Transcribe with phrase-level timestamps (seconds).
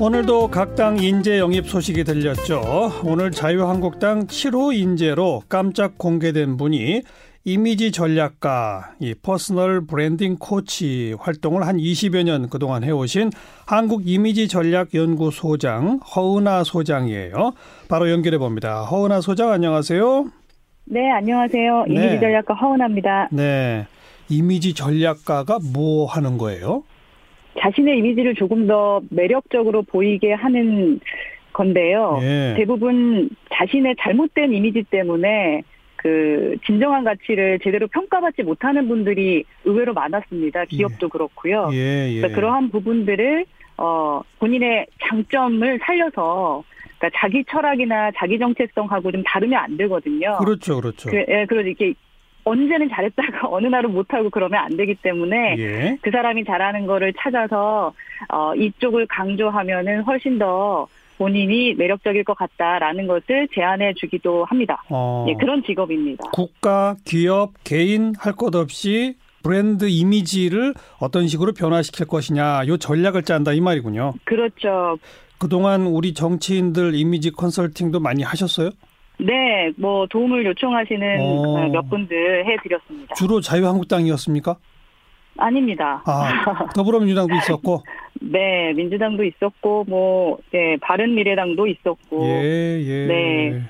[0.00, 2.62] 오늘도 각 당 인재 영입 소식이 들렸죠.
[3.04, 7.02] 오늘 자유한국당 7호 인재로 깜짝 공개된 분이
[7.44, 13.30] 이미지 전략가, 이 personal branding 코치 활동을 한 20여 년 그동안 해오신
[13.66, 17.52] 한국 이미지 전략 연구 소장 허은아 소장이에요.
[17.88, 18.82] 바로 연결해 봅니다.
[18.84, 20.30] 허은아 소장 안녕하세요.
[20.86, 21.84] 네, 안녕하세요.
[21.88, 21.94] 네.
[21.94, 23.28] 이미지 전략가 허은아입니다.
[23.32, 23.86] 네.
[24.30, 26.84] 이미지 전략가가 뭐 하는 거예요?
[27.60, 31.00] 자신의 이미지를 조금 더 매력적으로 보이게 하는
[31.52, 32.18] 건데요.
[32.22, 32.54] 예.
[32.56, 35.62] 대부분 자신의 잘못된 이미지 때문에
[35.96, 40.64] 그 진정한 가치를 제대로 평가받지 못하는 분들이 의외로 많았습니다.
[40.64, 41.68] 기업도 그렇고요.
[41.72, 42.20] 예, 예.
[42.20, 43.44] 그래서 그러한 부분들을
[43.76, 46.64] 어 본인의 장점을 살려서
[46.98, 50.38] 그러니까 자기 철학이나 자기 정체성하고 좀 다르면 안 되거든요.
[50.38, 51.10] 그렇죠, 그렇죠.
[51.10, 51.94] 그, 예, 그러지 이렇게
[52.50, 55.98] 언제는 잘했다가 어느 날은 못하고 그러면 안 되기 때문에 예.
[56.02, 57.92] 그 사람이 잘하는 거를 찾아서
[58.28, 60.86] 어 이쪽을 강조하면은 훨씬 더
[61.18, 64.82] 본인이 매력적일 것 같다라는 것을 제안해 주기도 합니다.
[64.88, 65.26] 어.
[65.28, 66.24] 예, 그런 직업입니다.
[66.32, 73.52] 국가, 기업, 개인 할 것 없이 브랜드 이미지를 어떤 식으로 변화시킬 것이냐, 요 전략을 짠다
[73.52, 74.14] 이 말이군요.
[74.24, 74.98] 그렇죠.
[75.38, 78.70] 그동안 우리 정치인들 이미지 컨설팅도 많이 하셨어요?
[79.26, 81.24] 네, 뭐 도움을 요청하시는 어.
[81.24, 83.14] 어, 몇 분들 해드렸습니다.
[83.14, 84.56] 주로 자유한국당이었습니까?
[85.38, 86.02] 아닙니다.
[86.06, 87.82] 아, 더불어민주당도 있었고.
[88.20, 93.06] 네, 민주당도 있었고 뭐 네, 바른미래당도 있었고 예, 예.
[93.06, 93.62] 네.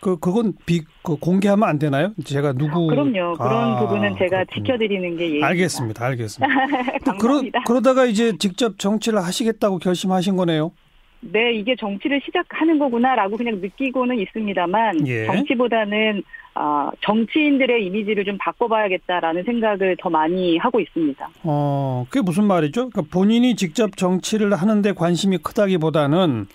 [0.00, 2.12] 그 그건 비 그 공개하면 안 되나요?
[2.24, 3.32] 제가 누구 그럼요.
[3.38, 4.64] 그런 아, 부분은 제가 그렇군요.
[4.66, 5.46] 지켜드리는 게 예입니다.
[5.48, 6.04] 알겠습니다.
[6.06, 6.54] 알겠습니다.
[7.18, 7.62] 그러, 감사합니다.
[7.66, 10.72] 그러다가 이제 직접 정치를 하시겠다고 결심하신 거네요.
[11.20, 15.26] 네, 이게 정치를 시작하는 거구나라고 그냥 느끼고는 있습니다만 예.
[15.26, 16.22] 정치보다는
[16.54, 21.28] 아, 정치인들의 이미지를 좀 바꿔봐야겠다라는 생각을 더 많이 하고 있습니다.
[21.44, 22.90] 어, 그게 무슨 말이죠?
[22.90, 26.46] 그러니까 본인이 직접 정치를 하는데 관심이 크다기보다는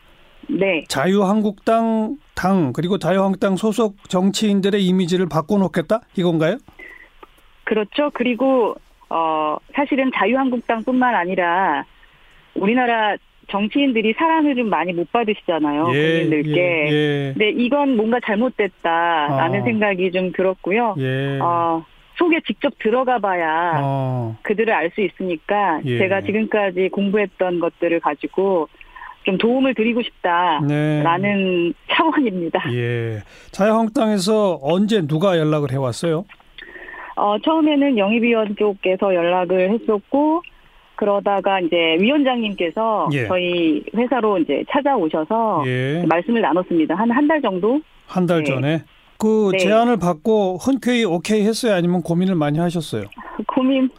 [0.48, 6.58] 네, 자유한국당 당 그리고 자유한국당 소속 정치인들의 이미지를 바꿔놓겠다 이건가요?
[7.64, 8.12] 그렇죠.
[8.14, 8.76] 그리고
[9.10, 11.86] 어, 사실은 자유한국당뿐만 아니라
[12.56, 13.16] 우리나라
[13.50, 15.84] 정치인들이 사랑을 좀 많이 못 받으시잖아요.
[15.84, 16.62] 국민들께.
[16.92, 19.64] 예, 네, 이건 뭔가 잘못됐다라는 어.
[19.64, 20.96] 생각이 좀 들었고요.
[21.00, 21.40] 예.
[21.42, 21.84] 어,
[22.18, 25.98] 속에 직접 들어가 봐야 어, 그들을 알 수 있으니까 예.
[25.98, 28.70] 제가 지금까지 공부했던 것들을 가지고
[29.24, 31.74] 좀 도움을 드리고 싶다라는 네.
[31.92, 32.72] 차원입니다.
[32.74, 33.20] 예.
[33.52, 36.26] 자유한국당에서 언제 누가 연락을 해왔어요?
[37.18, 40.42] 어, 처음에는 영입위원 쪽에서 연락을 했었고
[40.96, 43.28] 그러다가 이제 위원장님께서 예.
[43.28, 46.04] 저희 회사로 이제 찾아오셔서 예.
[46.08, 46.96] 말씀을 나눴습니다.
[46.96, 47.80] 한 한 달 정도?
[48.08, 48.52] 한달 네.
[48.52, 48.84] 전에
[49.18, 49.58] 그 네.
[49.60, 51.74] 제안을 받고 흔쾌히 오케이 했어요?
[51.74, 53.04] 아니면 고민을 많이 하셨어요?
[53.48, 53.90] 고민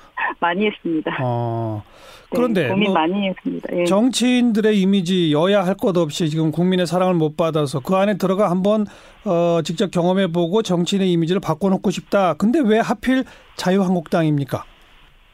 [0.41, 1.17] 많이 했습니다.
[1.23, 1.83] 어.
[2.31, 3.69] 네, 그런데 고민 뭐 많이 했습니다.
[3.77, 3.84] 예.
[3.84, 8.84] 정치인들의 이미지 여야 할 것 없이 지금 국민의 사랑을 못 받아서 그 안에 들어가 한번
[9.25, 12.34] 어 직접 경험해 보고 정치인의 이미지를 바꿔놓고 싶다.
[12.34, 13.25] 근데 왜 하필
[13.57, 14.65] 자유한국당입니까?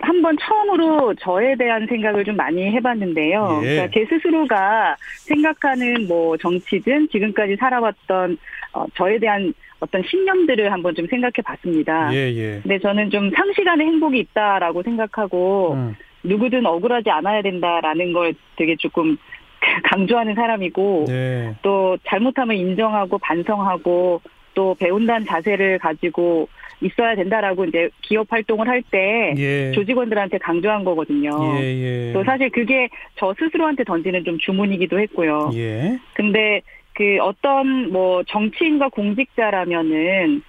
[0.03, 3.61] 한번 처음으로 저에 대한 생각을 좀 많이 해봤는데요.
[3.63, 3.77] 예.
[3.77, 8.37] 그러니까 제 스스로가 생각하는 뭐 정치든 지금까지 살아왔던
[8.75, 12.13] 어, 저에 대한 어떤 신념들을 한번 좀 생각해 봤습니다.
[12.13, 12.61] 예, 예.
[12.63, 19.17] 근데 저는 좀 상시간의 행복이 있다라고 생각하고 음, 누구든 억울하지 않아야 된다라는 걸 되게 조금
[19.91, 21.55] 강조하는 사람이고 네.
[21.63, 24.21] 또 잘못하면 인정하고 반성하고
[24.55, 26.49] 또 배운다는 자세를 가지고
[26.81, 29.73] 있어야 된다라고 이제 기업 활동을 할때 예.
[29.73, 31.31] 조직원들한테 강조한 거거든요.
[31.61, 32.13] 예, 예.
[32.13, 35.51] 또 사실 그게 저 스스로한테 던지는 좀 주문이기도 했고요.
[35.55, 35.99] 예.
[36.15, 36.63] 근데
[36.95, 40.43] 그 어떤 뭐 정치인과 공직자라면은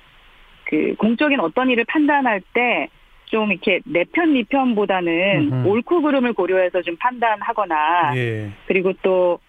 [0.65, 2.89] 그 공적인 어떤 일을 판단할 때
[3.33, 5.67] 좀 이렇게 내 편, 네 편보다는 음흠.
[5.67, 8.51] 옳고 그름을 고려해서 좀 판단하거나 예.
[8.67, 9.39] 그리고 또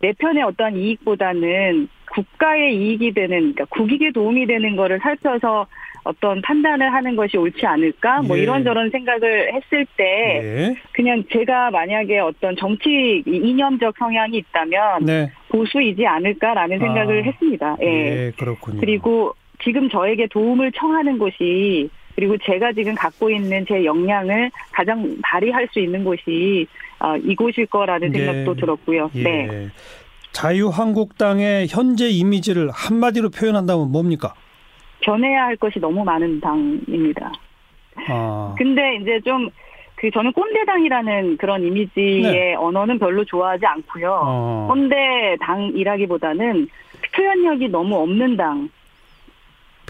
[0.00, 5.66] 내 편의 어떤 이익보다는 국가의 이익이 되는, 그러니까 국익에 도움이 되는 거를 살펴서
[6.04, 8.22] 어떤 판단을 하는 것이 옳지 않을까?
[8.22, 8.42] 뭐 예.
[8.42, 10.76] 이런저런 생각을 했을 때 예.
[10.92, 15.32] 그냥 제가 만약에 어떤 정치 이념적 성향이 있다면 네.
[15.48, 17.24] 보수이지 않을까라는 생각을 아.
[17.24, 17.76] 했습니다.
[17.82, 17.86] 예.
[17.86, 18.80] 예, 그렇군요.
[18.80, 25.68] 그리고 지금 저에게 도움을 청하는 곳이 그리고 제가 지금 갖고 있는 제 역량을 가장 발휘할
[25.72, 26.66] 수 있는 곳이
[27.00, 28.18] 어, 이곳일 거라는 네.
[28.18, 29.10] 생각도 들었고요.
[29.16, 29.22] 예.
[29.22, 29.68] 네.
[30.34, 34.34] 자유한국당의 현재 이미지를 한마디로 표현한다면 뭡니까?
[35.00, 37.32] 변해야 할 것이 너무 많은 당입니다.
[38.08, 38.54] 아.
[38.58, 39.48] 근데 이제 좀
[39.96, 42.54] 그 저는 꼰대당이라는 그런 이미지의 네.
[42.54, 44.20] 언어는 별로 좋아하지 않고요.
[44.22, 44.66] 어.
[44.68, 46.68] 꼰대 당이라기보다는
[47.14, 48.70] 표현력이 너무 없는 당이지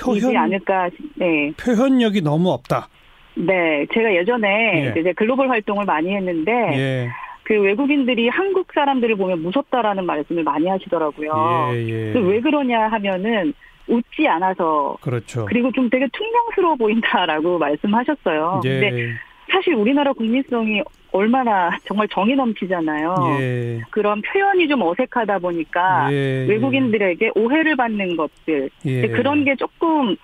[0.01, 0.91] 표현 않을까.
[1.17, 2.89] 네, 표현력이 너무 없다.
[3.35, 3.87] 네.
[3.93, 5.01] 제가 예전에 예.
[5.01, 7.09] 이제 글로벌 활동을 많이 했는데 예.
[7.45, 11.71] 그 외국인들이 한국 사람들을 보면 무섭다라는 말씀을 많이 하시더라고요.
[11.75, 12.13] 예, 예.
[12.13, 13.53] 그왜 그러냐 하면은
[13.87, 15.45] 웃지 않아서 그렇죠.
[15.45, 18.63] 그리고 좀 되게 퉁명스러워 보인다라고 말씀하셨어요.
[18.65, 18.69] 예.
[18.69, 19.13] 근데
[19.51, 20.83] 사실 우리나라 국민성이
[21.13, 23.15] 얼마나 정말 정이 넘치잖아요.
[23.41, 23.81] 예.
[23.91, 26.47] 그런 표현이 좀 어색하다 보니까 예.
[26.49, 29.09] 외국인들에게 오해를 받는 것들 예.
[29.09, 30.17] 그런 게 조금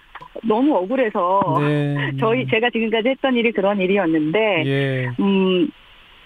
[0.42, 2.12] 너무 억울해서 네.
[2.18, 5.10] 저희 제가 지금까지 했던 일이 그런 일이었는데 예.
[5.20, 5.70] 음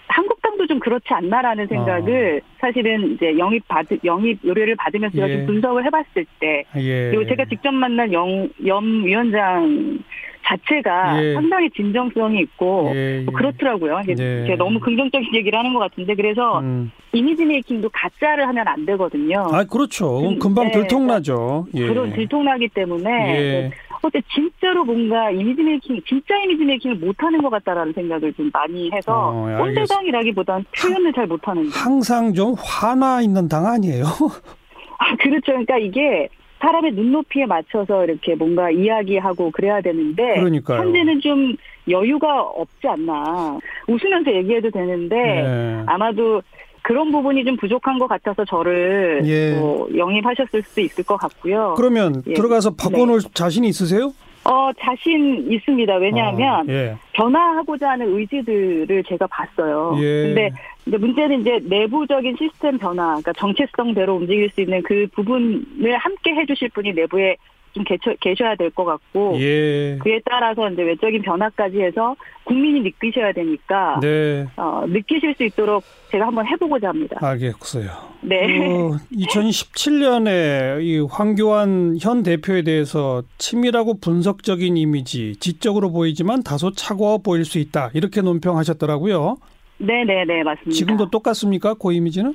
[0.07, 5.29] 한국당도 좀 그렇지 않나라는 생각을 사실은 이제 영입 받 영입 의뢰를 받으면서 제가 어.
[5.29, 5.37] 예.
[5.37, 7.09] 좀 분석을 해봤을 때 예.
[7.11, 9.99] 그리고 제가 직접 만난 영, 염 위원장
[10.45, 11.33] 자체가 예.
[11.33, 13.37] 상당히 진정성이 있고 예, 뭐 예.
[13.37, 14.01] 그렇더라고요.
[14.03, 14.45] 이게 네.
[14.45, 16.91] 제가 너무 긍정적인 얘기를 하는 것 같은데 그래서 음.
[17.13, 19.47] 이미지 메이킹도 가짜를 하면 안 되거든요.
[19.51, 20.19] 아, 그렇죠.
[20.19, 20.71] 음, 금방 네.
[20.73, 21.67] 들통나죠.
[21.73, 21.87] 예.
[21.87, 23.71] 그런 들통나기 때문에 예.
[24.01, 29.31] 어때 진짜로 뭔가 이미지 메이킹, 진짜 이미지 메이킹을 못하는 것 같다라는 생각을 좀 많이 해서
[29.33, 31.83] 어, 예, 꼰대당이라기보단 표현을 잘 못하는 당.
[31.85, 34.03] 항상 좀 화나 있는 당 아니에요?
[34.99, 35.47] 아, 그렇죠.
[35.47, 40.79] 그러니까 이게 사람의 눈높이에 맞춰서 이렇게 뭔가 이야기하고 그래야 되는데 그러니까요.
[40.79, 41.55] 현재는 좀
[41.89, 43.59] 여유가 없지 않나.
[43.87, 45.83] 웃으면서 얘기해도 되는데 예.
[45.85, 46.41] 아마도
[46.85, 49.55] 그런 부분이 좀 부족한 것 같아서 저를 예.
[49.55, 51.73] 뭐 영입하셨을 수도 있을 것 같고요.
[51.75, 52.33] 그러면 예.
[52.33, 54.13] 들어가서 바꿔놓을 자신이 있으세요?
[54.43, 55.95] 어, 자신 있습니다.
[55.95, 56.95] 왜냐하면 어, 예.
[57.13, 59.95] 변화하고자 하는 의지들을 제가 봤어요.
[59.97, 60.27] 예.
[60.27, 60.51] 근데
[60.85, 66.69] 이제 문제는 이제 내부적인 시스템 변화, 그러니까 정체성대로 움직일 수 있는 그 부분을 함께 해주실
[66.69, 67.35] 분이 내부에
[67.75, 69.97] 좀 계셔, 계셔야 될 것 같고 예.
[70.01, 74.45] 그에 따라서 이제 외적인 변화까지 해서 국민이 느끼셔야 되니까 네.
[74.55, 77.17] 어, 느끼실 수 있도록 제가 한번 해보고자 합니다.
[77.21, 77.89] 알겠어요.
[78.21, 78.67] 네.
[78.67, 87.43] 어, 2017년에 이 황교안 현 대표에 대해서 치밀하고 분석적인 이미지, 지적으로 보이지만 다소 차가워 보일
[87.45, 87.91] 수 있다.
[87.93, 89.37] 이렇게 논평하셨더라고요.
[89.77, 90.71] 네네네 맞습니다.
[90.71, 91.73] 지금도 똑같습니까?
[91.73, 92.33] 그 이미지는?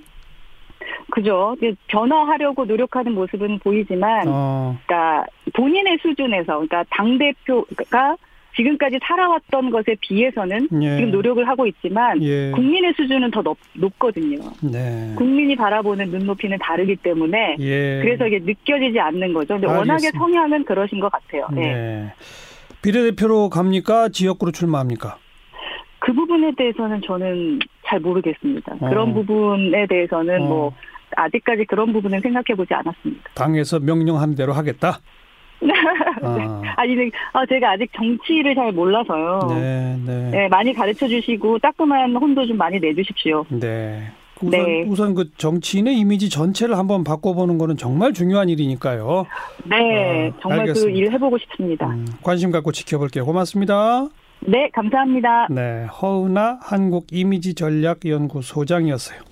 [1.10, 1.56] 그죠.
[1.88, 8.16] 변화하려고 노력하는 모습은 보이지만 어, 그러니까 본인의 수준에서 그러니까 당 대표가
[8.56, 10.96] 지금까지 살아왔던 것에 비해서는 예.
[10.96, 12.50] 지금 노력을 하고 있지만 예.
[12.50, 14.40] 국민의 수준은 더 높, 높거든요.
[14.60, 15.14] 네.
[15.16, 18.00] 국민이 바라보는 눈높이는 다르기 때문에 예.
[18.02, 19.54] 그래서 이게 느껴지지 않는 거죠.
[19.54, 20.18] 근데 워낙에 알겠습니다.
[20.18, 21.46] 성향은 그러신 것 같아요.
[21.52, 21.60] 네.
[21.60, 22.12] 네.
[22.82, 24.08] 비례대표로 갑니까?
[24.08, 25.18] 지역구로 출마합니까?
[26.00, 28.76] 그 부분에 대해서는 저는 잘 모르겠습니다.
[28.80, 28.88] 어.
[28.88, 30.46] 그런 부분에 대해서는 어.
[30.46, 30.74] 뭐
[31.24, 33.30] 아직까지 그런 부분은 생각해 보지 않았습니다.
[33.34, 35.00] 당에서 명령한 대로 하겠다.
[36.22, 39.40] 아, 아니, 근데, 아, 제가 아직 정치를 잘 몰라서요.
[39.50, 43.44] 네, 네, 네, 많이 가르쳐 주시고 따끔한 혼도 좀 많이 내주십시오.
[43.48, 44.10] 네.
[44.42, 44.84] 우선, 네.
[44.88, 49.26] 우선 그 정치인의 이미지 전체를 한번 바꿔보는 거는 정말 중요한 일이니까요.
[49.64, 50.90] 네, 아, 정말 그.
[50.90, 51.86] 일 해보고 싶습니다.
[51.88, 53.26] 음, 관심 갖고 지켜볼게요.
[53.26, 54.08] 고맙습니다.
[54.46, 55.48] 네, 감사합니다.
[55.50, 59.29] 네, 허은아 한국 이미지 전략 연구소장이었어요.